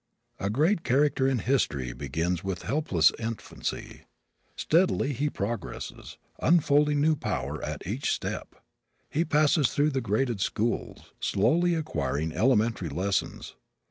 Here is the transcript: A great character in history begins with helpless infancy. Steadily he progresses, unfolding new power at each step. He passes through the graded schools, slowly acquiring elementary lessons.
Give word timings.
A 0.39 0.49
great 0.49 0.83
character 0.83 1.27
in 1.27 1.37
history 1.37 1.93
begins 1.93 2.43
with 2.43 2.63
helpless 2.63 3.11
infancy. 3.19 4.05
Steadily 4.55 5.13
he 5.13 5.29
progresses, 5.29 6.17
unfolding 6.41 6.99
new 6.99 7.15
power 7.15 7.63
at 7.63 7.85
each 7.85 8.09
step. 8.11 8.55
He 9.11 9.23
passes 9.23 9.67
through 9.75 9.91
the 9.91 10.01
graded 10.01 10.41
schools, 10.41 11.13
slowly 11.19 11.75
acquiring 11.75 12.31
elementary 12.31 12.89
lessons. 12.89 13.53